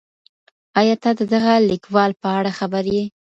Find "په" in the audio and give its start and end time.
2.21-2.27